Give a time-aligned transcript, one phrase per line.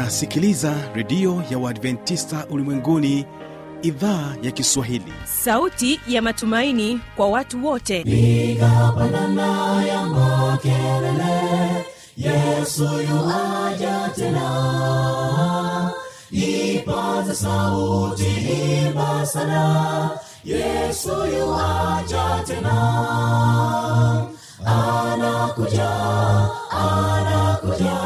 [0.00, 3.26] unasikiliza redio ya uadventista ulimwenguni
[3.82, 5.12] idhaa ya kiswahili.
[5.24, 8.04] Sauti ya matumaini kwa watu wote.
[8.04, 11.84] Piga pandana ya makelele
[12.16, 15.90] yesu yuaja tena.
[16.30, 18.26] Ipaza sauti
[18.86, 20.10] imba sana
[20.44, 22.76] yesu yuaja tena.
[24.66, 25.90] Anakuja
[26.70, 28.05] anakuja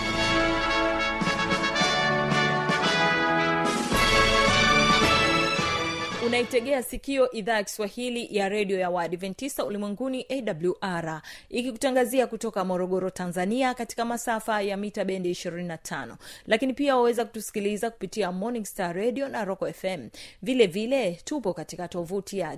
[6.51, 13.73] unaitegea sikio idhaa ya kiswahili ya redio ya waadventista ulimwenguni awr ikikutangazia kutoka morogoro tanzania
[13.73, 16.15] katika masafa ya mita bendi 25
[16.47, 20.09] lakini pia waweza kutusikiliza kupitia morning star radio na rocco fm
[20.41, 22.57] vile vile tupo katika tovuti ya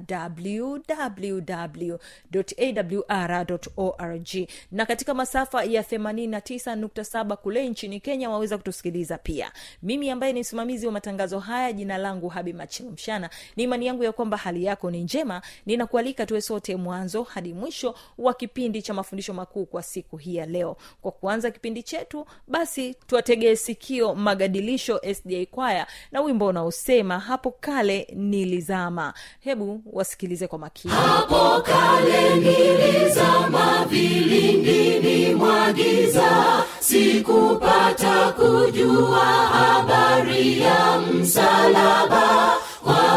[2.33, 4.27] wwwawr org.
[4.71, 9.51] Na katika masafa ya 89.7 kule nchini kenya waweza kutusikiliza pia.
[9.83, 14.11] Mimi ambaye ni msimamizi wa matangazo haya jina langu habi machilumshana ni imani yangu ya
[14.11, 19.33] kwamba hali yako ni njema ninakualika tuwe sote mwanzo hadi mwisho wa kipindi cha mafundisho
[19.33, 20.77] makuu kwa siku hii ya leo.
[21.01, 28.07] Kwa kuanza kipindi chetu basi tuwategee sikio magadilisho sda kwaya na wimbo unaosema hapo kale
[28.15, 29.13] nilizama.
[29.39, 30.93] Hebu wasikilize kwa makini.
[30.93, 42.53] Hapo kale nilizama vilindini mwagiza sikupata kujua habari ya msalaba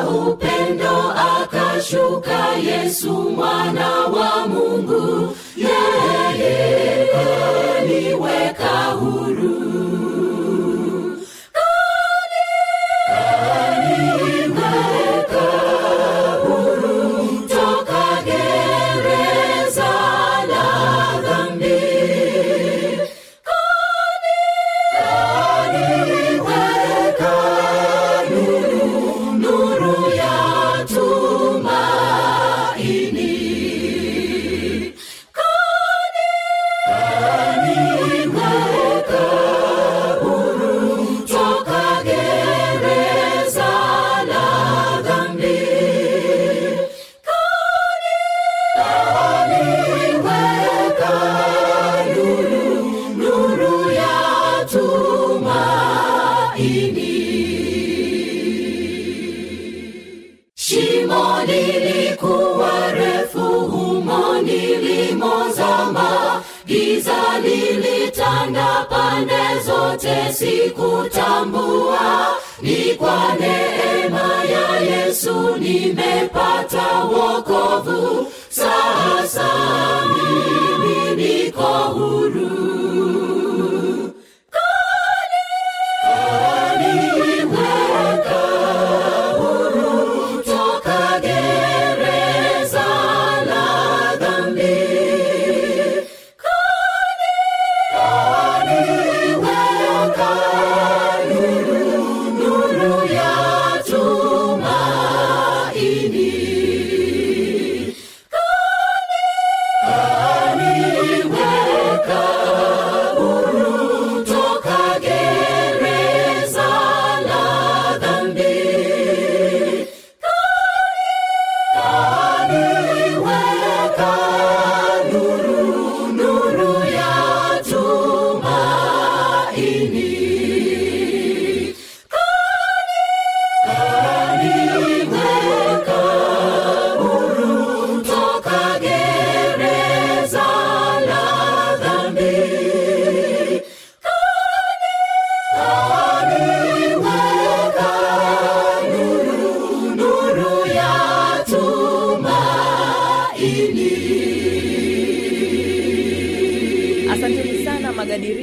[0.08, 5.36] upendo akashuka yesu mwana wa mungu.
[5.56, 8.68] Yeye kaniweka
[9.00, 9.65] huru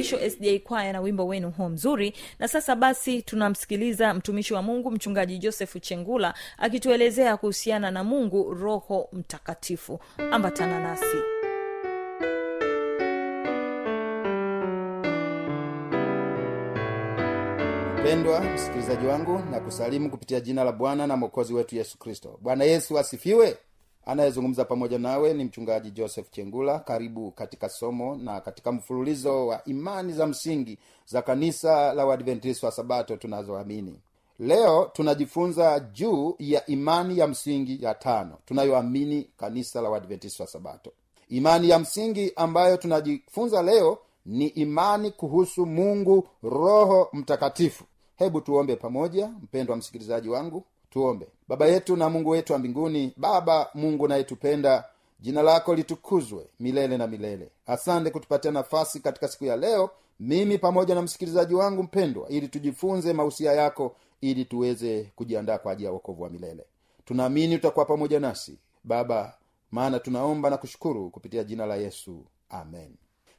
[0.02, 2.12] sana sda kwaya na wimbo wenu huo mzuri.
[2.38, 9.08] Na sasa basi tunamsikiliza mtumishi wa mungu mchungaji josefu chengula akituelezea kuhusiana na mungu roho
[9.12, 10.00] mtakatifu.
[10.32, 11.16] Ambatana nasi.
[18.00, 22.38] Mpendwa msikilizaji wangu na kusalimu kupitia jina la bwana na mwokozi wetu yesu kristo.
[22.42, 23.56] Bwana yesu asifiwe
[24.06, 26.78] anayezungumza pamoja nawe ni mchungaji joseph chengula.
[26.78, 32.72] Karibu katika somo na katika mfululizo wa imani za msingi za kanisa la uadventista wa
[32.72, 34.00] sabato tunazoamini.
[34.38, 40.92] Leo tunajifunza juu ya imani ya msingi ya tano tunayoamini kanisa la uadventista wa sabato.
[41.28, 47.84] Imani ya msingi ambayo tunajifunza leo ni imani kuhusu mungu roho mtakatifu.
[48.16, 50.64] Hebu tuombe pamoja mpendwa msikilizaji wangu
[50.94, 51.26] tuombe.
[51.48, 54.84] Baba yetu na mungu wetu wa mbinguni baba mungu nayetupenda
[55.20, 57.48] jina lako litukuzwe milele na milele.
[57.66, 63.12] Asante kutupatia nafasi katika siku ya leo mimi pamoja na msikilizaji wangu mpendwa ili tujifunze
[63.12, 66.64] mausia yako ili tuweze kujiandaa kwa ajili ya wokovu wa milele.
[67.04, 69.34] Tunaamini utakuwa pamoja nasi baba
[69.70, 72.24] maana tunaomba na kushukuru kupitia jina la yesu.
[72.50, 72.90] Amen.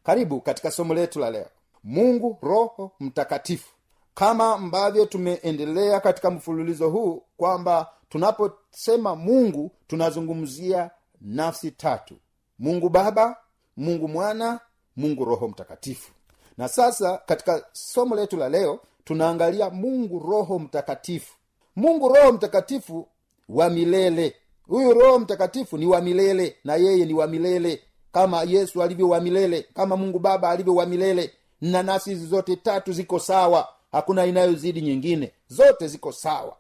[0.04, 1.48] Karibu katika somo letu la leo.
[1.84, 3.74] Mungu roho mtakatifu.
[4.16, 10.92] Kama ambavyo tumeendelea katika mfululizo huu kwamba tunaposema mungu tunazungumzia
[11.22, 12.16] nafsi tatu.
[12.60, 13.38] Mungu baba
[13.78, 14.60] mungu mwana
[14.96, 16.12] mungu roho mtakatifu.
[16.58, 21.34] Na sasa katika somo letu la leo tunaangalia mungu roho mtakatifu.
[21.76, 23.08] Mungu roho mtakatifu
[23.50, 24.36] wa milele.
[24.68, 27.82] Huyu roho mtakatifu ni wa milele na yeye ni wa milele.
[28.12, 32.56] Kama yesu alivyo wa milele kama mungu baba alivyo wa milele na nafsi hizi zote
[32.56, 33.68] tatu ziko sawa.
[33.92, 35.32] Hakuna inayozidi nyingine.
[35.48, 36.58] Zote ziko sawa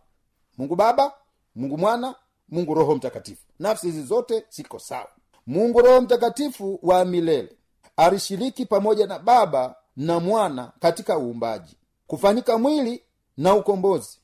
[0.57, 1.13] mungu baba
[1.55, 2.15] mungu mwana
[2.49, 3.41] mungu roho mtakatifu.
[3.59, 5.07] Nafsi hizi zote ziko sawa.
[5.47, 7.49] Mungu roho mtakatifu wa milele
[7.97, 11.75] alishiriki pamoja na baba na mwana katika uumbaji
[12.07, 13.03] kufanyika mwili
[13.37, 14.19] na ukombozi.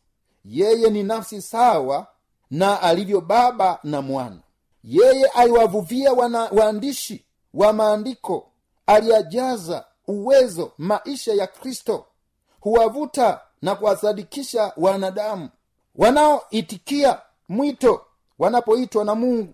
[0.45, 2.07] Yeye ni nafsi sawa
[2.51, 4.39] na alivyo baba na mwana.
[4.83, 6.13] Yeye aliwavuvia
[6.51, 8.47] waandishi wa maandiko
[8.85, 12.05] aliyajaza uwezo maisha ya kristo
[12.59, 15.49] huwavuta na kuwasadikisha wanadamu
[15.95, 18.01] wanaoitikia mwito
[18.39, 19.53] wanapoitwa na mungu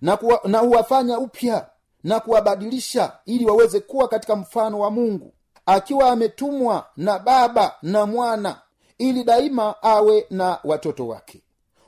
[0.00, 1.70] na, kuwa, na huwafanya upya
[2.04, 5.32] na kuwabadilisha ili waweze kuwa katika mfano wa mungu
[5.66, 8.60] akiwa ametumwa na baba na mwana
[8.98, 11.42] ili daima awe na watoto wake.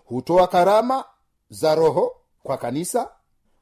[0.04, 1.04] Hutoa karama
[1.50, 3.10] za roho kwa kanisa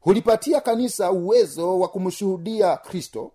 [0.00, 3.32] hulipatia kanisa uwezo wa kumshuhudia kristo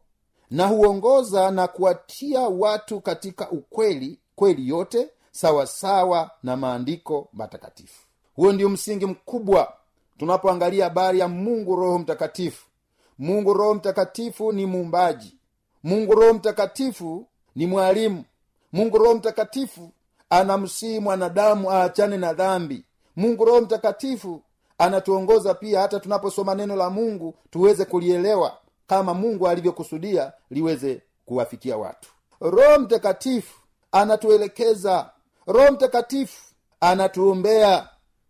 [0.52, 8.02] na huongoza na kuwatia watu katika ukweli kweli yote sawasawa sawa na maandiko matakatifu.
[8.36, 9.74] Huo ndio msingi mkubwa
[10.18, 12.66] tunapoangalia habari ya mungu roho mtakatifu.
[13.20, 15.38] Mungu roho mtakatifu ni muumbaji.
[15.84, 18.24] Mungu roho mtakatifu ni mwalimu.
[18.74, 19.92] Mungu roho mtakatifu
[20.30, 22.84] anamsihi mwanadamu aachane na dhambi.
[23.16, 24.42] Mungu roho mtakatifu
[24.78, 28.58] anatuongoza pia hata tunaposoma neno la mungu tuweze kulielewa
[28.88, 32.10] kama mungu alivyokusudia liweze kuwafikia watu.
[32.42, 33.60] Roho mtakatifu
[33.92, 35.10] anatuelekeza
[35.48, 36.44] roho mtakatifu
[36.80, 37.90] anatuombea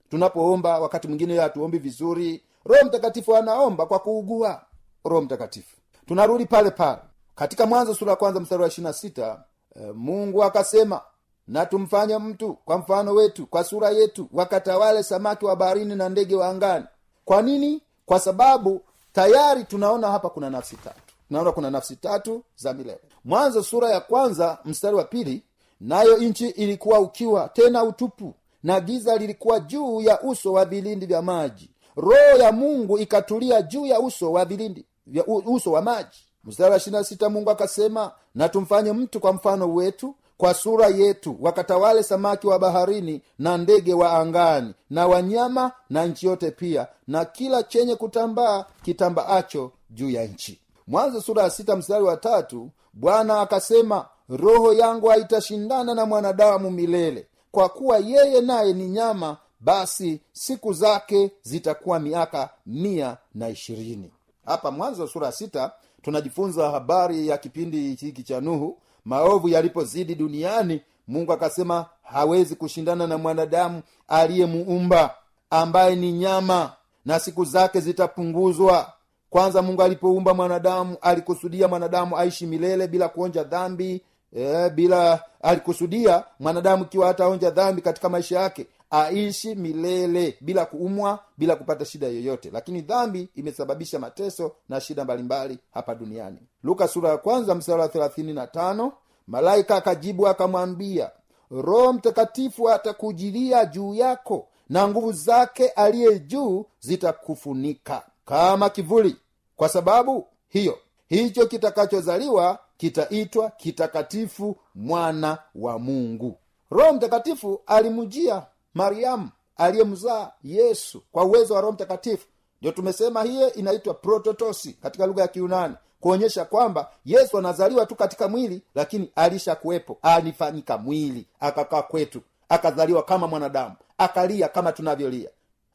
[0.09, 2.43] tunapoomba wakati mwingine hatuombi vizuri.
[2.65, 4.61] Roho mtakatifu anaomba kwa kuugua.
[5.05, 5.77] Roho mtakatifu
[6.07, 6.99] tunarudi pale pale.
[7.35, 9.43] Katika mwanzo sura kwanza mstari wa ishirina sita
[9.75, 11.01] e, mungu akasema
[11.47, 16.35] na tumfanye mtu kwa mfano wetu kwa sura yetu wakatawale samaki wa baharini na ndege
[16.35, 16.85] wa angani.
[17.25, 17.81] Kwa nini?
[18.05, 18.81] Kwa sababu
[19.13, 20.99] tayari tunaona hapa kuna nafsi tatu.
[21.27, 23.01] Tunaona kuna nafsi tatu za milele.
[23.25, 25.43] Mwanzo sura ya kwanza mstari wa pili
[25.83, 31.21] nayo nchi ilikuwa ukiwa tena utupu na giza lilikuwa juu ya uso wa vilindi vya
[31.21, 31.69] maji.
[31.95, 36.17] Roho ya mungu ikatulia juu ya uso wa vilindi vya uso wa maji.
[36.43, 42.03] Mstari wa sita mungu akasema na tumfanye mtu kwa mfano wetu kwa sura yetu wakatawale
[42.03, 47.63] samaki wa baharini na ndege wa angani na wanyama na nchi yote pia na kila
[47.63, 50.59] chenye kutambaa kitambaacho juu ya nchi.
[50.87, 57.27] Mwanzo sura ya sita mstari wa tatu bwana akasema roho yangu haitashindana na mwanadamu milele.
[57.51, 64.11] Kwa kuwa yeye naye ni nyama basi siku zake zitakuwa miaka mia na ishirini.
[64.45, 68.77] Hapa mwanzo sura sita tunajifunza habari ya kipindi hiki cha nuhu.
[69.05, 75.15] Maovu yalipozidi duniani mungu akasema hawezi kushindana na mwanadamu aliyemuumba
[75.49, 76.73] ambaye ni nyama
[77.05, 78.93] na siku zake zitapunguzwa.
[79.29, 84.01] Kwanza mungu alipoumba mwanadamu alikusudia mwanadamu aishi milele bila kuonja dhambi
[84.35, 91.55] e, bila alikusudia mwanadamu ikiwa hataonja dhambi katika maisha yake aishi milele bila kuumwa bila
[91.55, 92.49] kupata shida yoyote.
[92.53, 96.37] Lakini dhambi imesababisha mateso na shida mbalimbali hapa duniani.
[96.63, 98.91] Luka sura ya kwanza wa
[99.27, 101.11] malaika akajibu akamwambia
[101.51, 109.15] roho mtakatifu atakujilia juu yako na nguvu zake aliye juu zitakufunika kama kivuli.
[109.55, 116.37] Kwa sababu hiyo hicho kitakachozaliwa kitaitwa kitakatifu mwana wa mungu.
[116.71, 122.27] Roho mtakatifu alimjia mariamu aliyemzaa yesu kwa uwezo wa roho mtakatifu.
[122.61, 128.27] Ndio tumesema hiye inaitwa prototosi katika lugha ya kiunani kuonyesha kwamba yesu anazaliwa tu katika
[128.27, 135.29] mwili lakini alishakuwepo alifanyika mwili akakaa kwetu akazaliwa kama mwanadamu akalia kama tunavyolia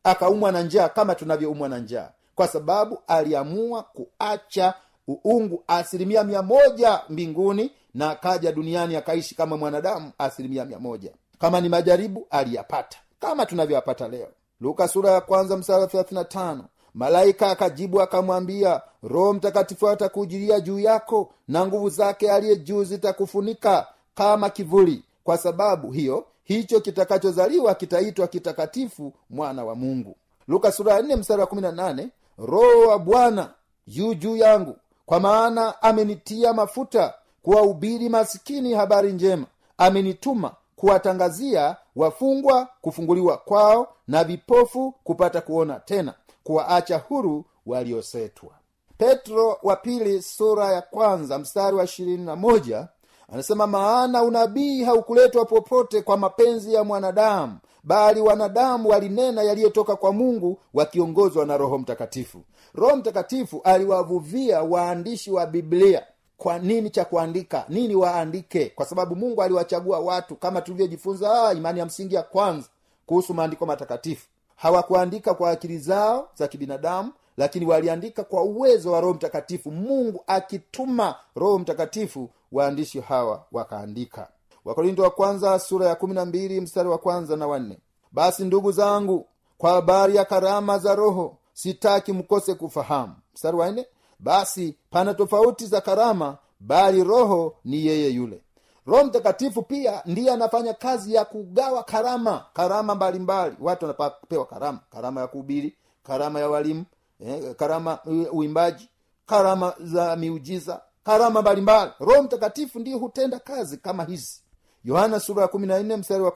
[0.05, 2.11] akaumwa na njaa kama tunavyoumwa na njaa.
[2.35, 4.75] Kwa sababu aliamua kuacha
[5.09, 11.13] uungu asilimia mia moja mbinguni na akaja duniani akaishi kama mwanadamu asilimia mia moja.
[11.39, 12.99] Kama ni majaribu aliyapata.
[13.21, 14.29] Kama tunavyoyapata leo.
[14.61, 16.59] Luka sura ya kwanza msara 35
[16.95, 24.51] malaika akajibu akamwambia roho mtakatifu atakujilia juu yako na nguvu zake aliye juu zitakufunika kama
[24.51, 25.05] kivuli.
[25.25, 30.17] Kwa sababu hiyo hicho kitakachozaliwa kitaitwa kitakatifu mwana wa mungu.
[30.49, 33.51] Luka sura ya 4 mstari wa 18 roho wa bwana
[33.87, 34.77] yu juu yangu
[35.09, 39.47] kwa maana amenitia mafuta kuwahubiri masikini habari njema.
[39.79, 48.51] Amenituma kuwatangazia wafungwa kufunguliwa kwao na vipofu kupata kuona tena kuwaacha huru waliosetwa.
[48.99, 52.89] Petro wa pili sura ya kwanza mstari wa ishirini na moja
[53.33, 60.59] anasema maana unabii haukuletwa popote kwa mapenzi ya mwanadamu bali wanadamu walinena yaliyotoka kwa mungu
[60.75, 62.43] wakiongozwa na roho mtakatifu
[62.75, 66.03] roho mtakatifu aliwavuvia waandishi wa biblia
[66.37, 68.73] kwa nini cha kuandika nini waandike?
[68.75, 72.69] Kwa sababu mungu aliwachagua watu kama tulivyojifunza imani ya msingi ya kwanza
[73.07, 74.27] kuhusu maandiko matakatifu.
[74.57, 79.71] Hawakuandika kwa akili zao za kibinadamu lakini waliandika kwa uwezo wa roho mtakatifu.
[79.71, 84.29] Mungu akituma roho mtakatifu waandishi hawa wakaandika.
[84.65, 87.79] Wakorinto wa kwanza sura ya kumi na mbili mstari wa kwanza na wanne
[88.13, 89.27] basi ndugu zangu
[89.59, 93.15] kwa habari ya karama za roho sitaki mkose kufahamu.
[93.35, 93.87] Mstari wa nne
[94.19, 98.43] basi pana tofauti za karama bali roho ni yeye yule.
[98.87, 103.57] Roho mtakatifu pia ndiye anafanya kazi ya kugawa karama karama mbalimbali.
[103.61, 106.85] Watu wanapewa karama karama ya kuhubiri karama ya walimu
[107.21, 107.99] eh, karama
[108.33, 108.89] uimbaji
[109.27, 111.93] karama za miujiza karama mbalimbali.
[112.01, 114.43] Roho mtakatifu ndiye hutenda kazi kama hizi.
[114.85, 116.33] Yohana sura ya 14 mstari wa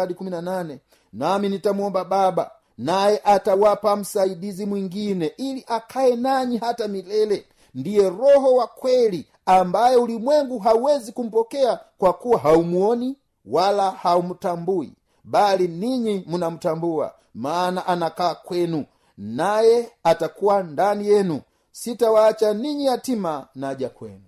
[0.00, 0.80] hadi
[1.12, 7.46] nami nitamwomba baba naye atawapa msaidizi mwingine ili akaye nanyi hata milele.
[7.74, 14.92] Ndiye roho wa kweli ambaye ulimwengu hawezi kumpokea kwa kuwa haumuoni wala haumtambui
[15.24, 18.84] bali ninyi mnamtambua maana anakaa kwenu
[19.18, 21.40] naye atakuwa ndani yenu.
[21.72, 24.22] Sitawaacha ninyi yatima naja kwenu.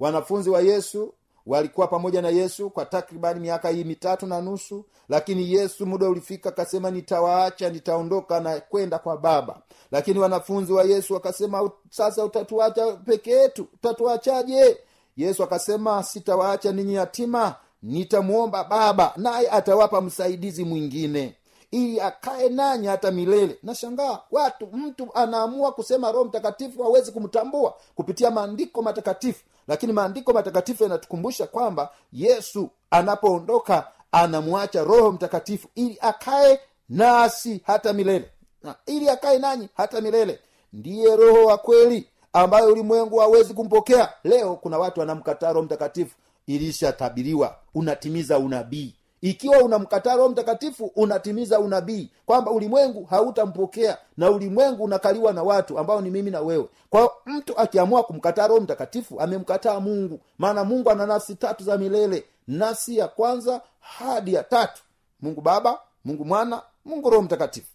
[0.00, 1.14] Wanafunzi wa yesu
[1.46, 6.48] walikuwa pamoja na yesu kwa takribani miaka hii mitatu na nusu lakini yesu muda ulifika
[6.48, 9.62] akasema nitawaacha nitaondoka na kwenda kwa baba.
[9.90, 13.66] Lakini wanafunzi wa yesu wakasema sasa utatuacha peke yetu?
[13.74, 14.76] Utatuachaje?
[15.16, 21.34] Yesu akasema sitawaacha ninyi yatima nitamwomba baba naye atawapa msaidizi mwingine
[21.72, 23.58] ili akae nanyi hata milele.
[23.62, 29.44] Nashangaa watu mtu anaamua kusema roho mtakatifu hawezi kumtambua kupitia maandiko matakatifu.
[29.68, 38.30] Lakini maandiko matakatifu yanatukumbusha kwamba yesu anapoondoka anamwacha roho mtakatifu ili akae nasi hata milele.
[38.62, 40.38] Na ili akae nanyi hata milele
[40.72, 44.12] ndiye roho wa kweli ambayo ulimwengu hawezi kumpokea.
[44.24, 52.10] Leo kuna watu wanamkataa roho mtakatifu ilishatabiriwa unatimiza unabii ikiwa unamkataa roho mtakatifu unatimiza unabii
[52.26, 56.68] kwamba ulimwengu hautampokea na ulimwengu unakaliwa na watu ambao ni mimi na wewe.
[56.90, 60.20] Kwa mtu akiamua kumkataa roho mtakatifu amemkataa mungu.
[60.38, 62.24] Maana mungu ana nafsi tatu za milele.
[62.48, 64.82] Nafsi ya kwanza hadi ya tatu.
[65.20, 67.66] Mungu baba mungu mwana mungu roho mtakatifu.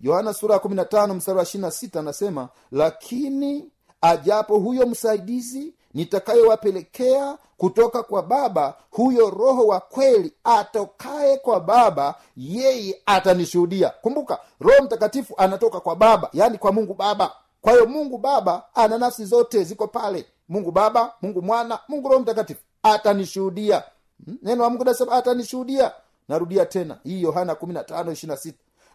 [0.00, 3.70] Yohana sura ya 15 mstari wa 26 anasema lakini
[4.00, 13.02] ajapo huyo msaidizi nitakayowapelekea kutoka kwa baba huyo roho wa kweli atokaye kwa baba yeye
[13.06, 13.88] atanishuhudia.
[13.88, 17.32] Kumbuka roho mtakatifu anatoka kwa baba yaani kwa mungu baba.
[17.60, 20.26] Kwa hiyo mungu baba ana nafsi zote ziko pale.
[20.48, 23.82] Mungu baba mungu mwana mungu roho mtakatifu atanishuhudia.
[24.24, 24.38] Hmm?
[24.42, 25.92] neno wa mungu nasema atanishuhudia.
[26.28, 27.56] Narudia tena hii yohana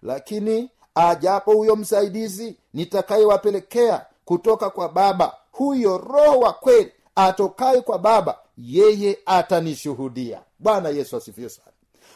[0.01, 8.38] lakini ajapo huyo msaidizi nitakayewapelekea kutoka kwa baba huyo roho wa kweli atokaye kwa baba
[8.58, 10.41] yeye atanishuhudia.
[10.60, 11.72] Bwana yesu asifiwe sana.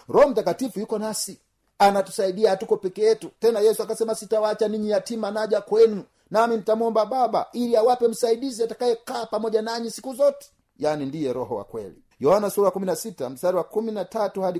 [0.09, 1.39] Roho mtakatifu yuko nasi
[1.79, 3.29] anatusaidia hatuko peke yetu.
[3.39, 9.25] Tena yesu akasema sitawacha ninyi yatima naja kwenu nami nitamwomba baba ili awape msaidizi atakayekaa
[9.25, 10.47] pamoja nanyi siku zote.
[10.79, 11.95] Yaani ndiye roho wa kweli.
[12.19, 12.71] Yohana sura
[13.29, 13.63] mstari wa
[14.41, 14.59] hadi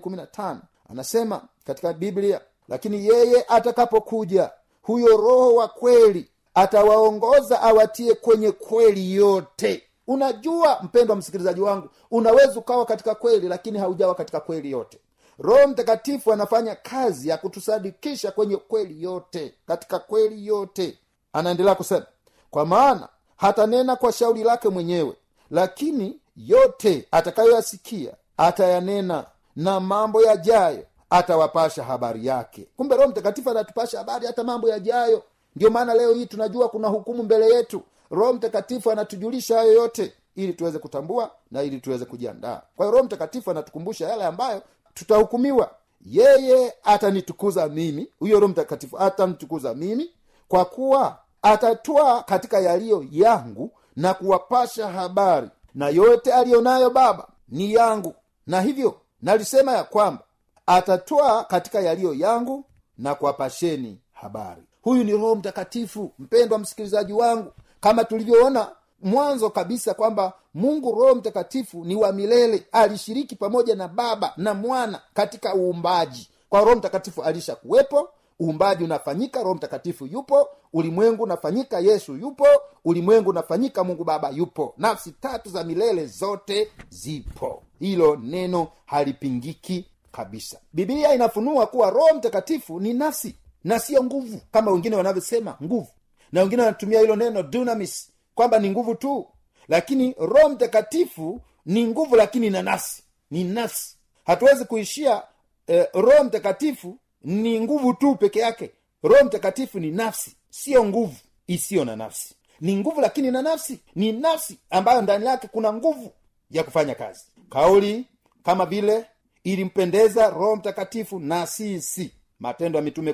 [0.90, 4.52] anasema katika biblia lakini yeye atakapokuja
[4.82, 9.84] huyo roho wa kweli atawaongoza awatie kwenye kweli yote.
[10.08, 15.00] Unajua mpendwa msikilizaji wangu unaweza ukawa katika kweli lakini haujawa katika kweli yote.
[15.40, 20.98] Roho mtakatifu anafanya kazi ya kutusadikisha kwenye kweli yote katika kweli yote.
[21.34, 22.06] Anaendelea kusema
[22.52, 25.14] kwa maana hatanena kwa shauri lake mwenyewe
[25.52, 32.68] lakini yote atakayoyasikia atayanena na mambo yajayo atawapasha habari yake.
[32.78, 35.24] Kumbe roho mtakatifu anatupasha habari hata mambo yajayo
[35.56, 37.82] ndio maana leo hii tunajua kuna hukumu mbele yetu.
[38.12, 42.62] Roho mtakatifu anatujulisha hayo yote ili tuweze kutambua na ili tuweze kujiandaa.
[42.76, 44.62] Kwa hiyo roho mtakatifu anatukumbusha yale ambayo
[44.94, 45.72] tutahukumiwa.
[46.06, 48.10] Yeye atanitukuza mimi.
[48.20, 50.12] Huyo roho mtakatifu atamtukuza mimi
[50.48, 55.50] kwa kuwa atatwaa katika yaliyo yangu na kuwapasha habari.
[55.76, 58.16] Na yote aliyonayo baba ni yangu.
[58.48, 60.24] Na hivyo nalisema ya kwamba
[60.66, 62.66] atatwaa katika yaliyo yangu
[62.98, 67.52] na kuwapasheni habari huyu ni roho mtakatifu mpendwa msikilizaji wangu.
[67.80, 68.72] Kama tulivyoona
[69.02, 72.68] mwanzo kabisa kwamba mungu roho mtakatifu ni wa milele.
[72.72, 76.30] Alishiriki pamoja na baba na mwana katika uumbaji.
[76.50, 78.10] Kwa roho mtakatifu alisha kuwepo
[78.42, 82.48] uumbaji unafanyika roho mtakatifu yupo ulimwengu unafanyika yesu yupo
[82.86, 84.74] ulimwengu unafanyika mungu baba yupo.
[84.78, 87.64] Nafsi tatu za milele zote zipo.
[87.80, 90.60] Hilo neno halipingiki kabisa.
[90.74, 95.88] Bibilia inafunua kuwa roho mtakatifu ni nafsi na siyo nguvu kama wengine wanavyosema nguvu.
[96.32, 99.28] Na wengine wanatumia hilo neno dunamis kwamba ni nguvu tu.
[99.68, 105.24] Lakini roho mtakatifu ni nguvu lakini na nasi ni nasi hatuwezi kuishia
[105.68, 108.72] eh, roho mtakatifu ni nguvu tu peke yake.
[109.04, 111.16] Roho mtakatifu ni nafsi siyo nguvu
[111.48, 112.36] isiyo na nafsi.
[112.62, 113.80] Ni nguvu lakini na nafsi.
[113.96, 116.12] Ni nafsi ambayo ndani yake kuna nguvu
[116.52, 117.24] ya kufanya kazi.
[117.50, 118.06] Kauli
[118.44, 119.06] kama vile
[119.44, 122.12] ilimpendeza roho mtakatifu na sisi
[122.44, 123.14] matendo ya mitume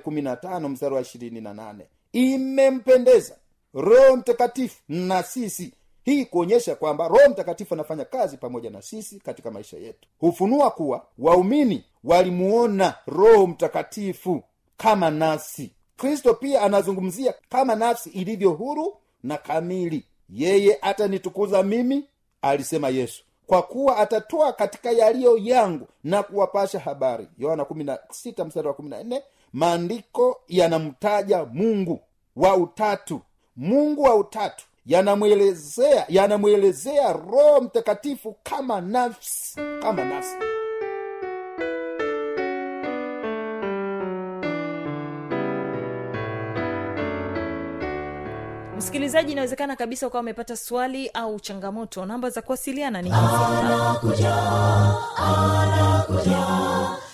[0.70, 1.02] mstari wa
[2.14, 3.36] imempendeza
[3.74, 5.74] roho mtakatifu na sisi.
[6.04, 10.08] Hii kuonyesha kwamba roho mtakatifu anafanya kazi pamoja na sisi katika maisha yetu.
[10.20, 14.44] Hufunua kuwa waumini walimuona roho mtakatifu
[14.78, 15.72] kama nafsi.
[15.98, 20.06] Kristo pia anazungumzia kama nafsi ilivyo huru na kamili.
[20.30, 22.06] Yeye atanitukuza mimi
[22.42, 27.28] alisema yesu kwa kuwa atatoa katika yaliyo yangu na kuwapasha habari.
[27.38, 27.66] Yohana wa
[29.54, 32.00] maandiko yanamtaja mungu
[32.36, 33.22] wa utatu.
[33.56, 40.36] Mungu wa utatu yanamwelezea yanamwelezea roho mtakatifu kama nafsi kama nafsi
[48.90, 52.06] msikilizaji inawezekana kabisa ukawa umepata swali au changamoto.
[52.06, 53.10] Namba za kuwasiliana ni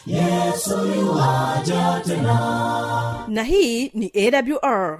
[0.06, 3.26] yesoja tena.
[3.28, 5.00] Na hii ni awr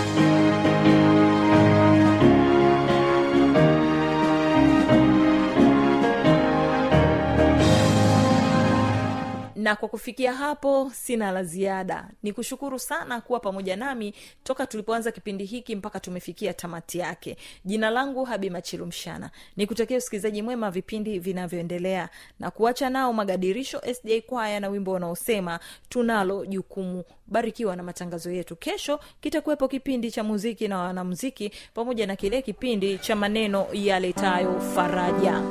[9.61, 12.09] na kwa kufikia hapo sina la ziada.
[12.23, 17.37] Ni kushukuru sana kuwa pamoja nami toka tulipoanza kipindi hiki mpaka tumefikia tamati yake.
[17.65, 22.09] Jina langu habi machilumshana ni kutakia usikilizaji mwema vipindi vinavyoendelea.
[22.39, 27.03] Na kuacha nao magadirisho sda kwaya na wimbo unaosema tunalo jukumu.
[27.27, 28.55] Barikiwa na matangazo yetu.
[28.55, 35.41] Kesho kitakuwepo kipindi cha muziki na wanamuziki pamoja na kile kipindi cha maneno yaletayo faraja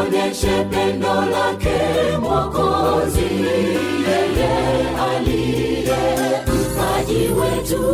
[0.00, 1.78] tuoneshe pendo lake
[2.20, 3.20] mwokozi
[4.08, 4.50] yeye
[5.10, 5.96] aliye
[6.46, 7.84] mpaji wetu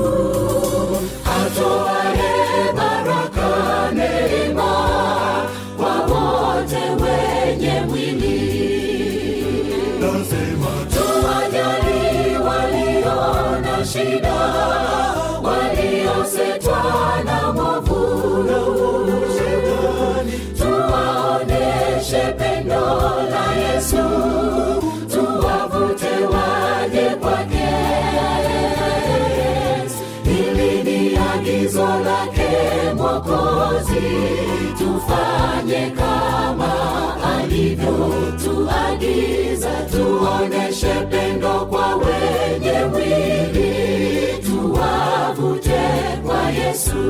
[35.76, 38.12] tufanye kama alivyo
[38.44, 45.80] tuagiza tuoneshe pendo kwa wenye mwili tuwavute
[46.26, 47.02] kwa yesu.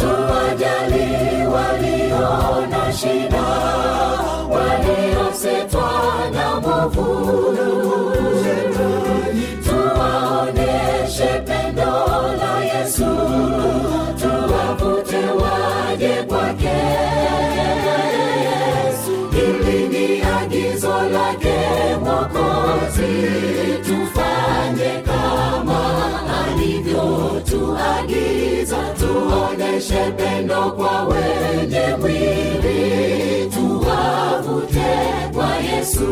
[0.00, 3.35] Tuwajali waliona shida
[28.06, 34.94] alivyotuagiza tuoneshe pendo kwa wenye mwili tuwavute
[35.34, 36.06] kwa yesu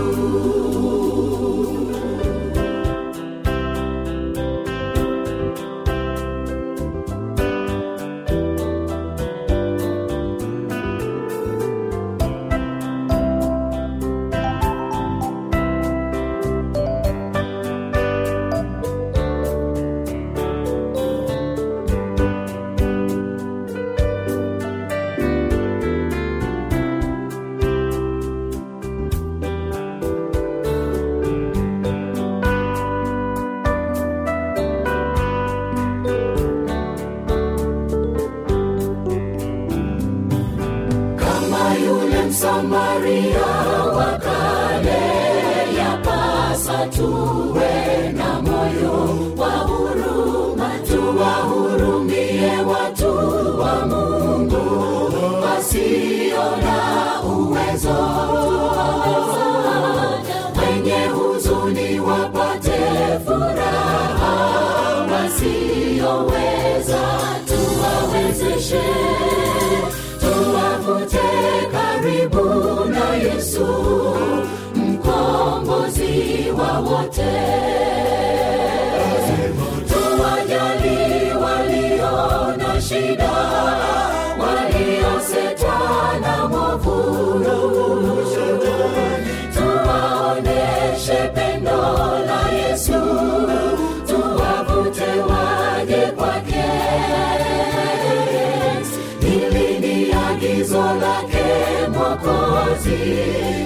[70.21, 71.27] tuwavute
[71.73, 72.45] karibu
[72.91, 73.67] na yesu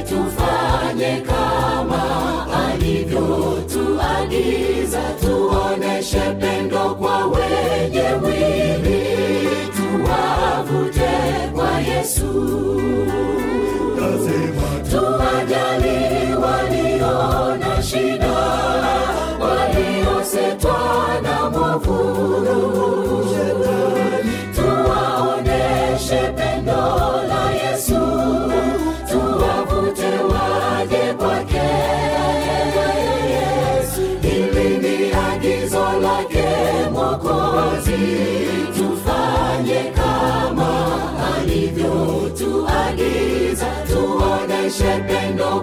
[0.08, 2.02] tufanye kama
[2.68, 9.02] alivyotuagiza tuoneshe pendo kwa wenye mwili
[9.76, 11.10] tuwavute
[11.54, 12.30] kwa yesu.
[14.90, 15.98] Tuwajali
[16.34, 18.38] waliona shida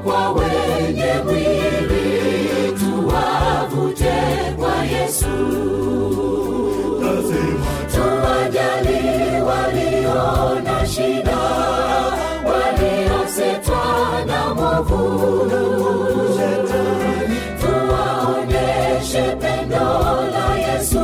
[0.03, 4.13] kwa wenye mwili tuwavute
[4.59, 5.25] kwa yesu.
[7.95, 11.37] Tuwajali waliona shida
[12.45, 13.85] waliosetwa
[14.27, 15.01] na mwovu.
[17.61, 19.85] Tuwaoneshe pendo
[20.31, 20.99] la yesu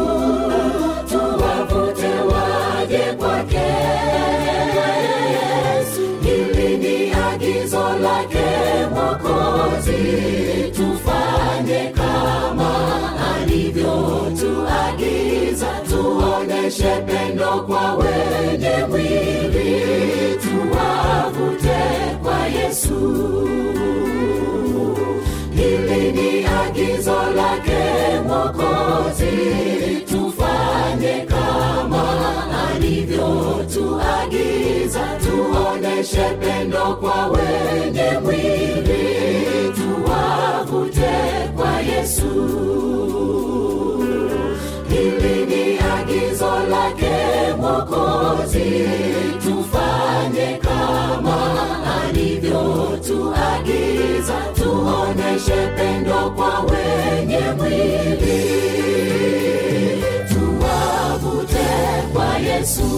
[1.10, 3.72] tuwavute waje kwake.
[6.24, 8.41] Hili ni agizo lake
[10.76, 12.72] tufanye kama
[13.36, 19.70] alivyotuagiza tuoneshe pendo kwa wenye mwili
[20.42, 21.80] tuwavute
[22.24, 23.00] kwa yesu.
[25.56, 27.82] Hili ni agizo lake
[28.28, 29.36] mwokozi.
[30.10, 32.06] Tufanye kama
[32.76, 39.11] alivyotuagiza tuoneshe pendo kwa wenye mwili
[41.82, 42.32] Yesu.
[44.90, 47.12] Hili ni agizo lake
[47.58, 48.88] Mwokozi,
[49.44, 51.38] tufanye kama
[52.04, 58.42] alivyotuagiza, tuoneshe pendo kwa wenye mwili,
[60.30, 61.68] tuwavute
[62.14, 62.90] kwa Yesu.